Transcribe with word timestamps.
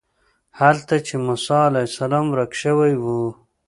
هلته 0.59 0.95
چې 1.07 1.15
موسی 1.25 1.59
علیه 1.69 1.87
السلام 1.89 2.25
ورک 2.29 2.51
شوی 2.61 2.93
و. 3.03 3.05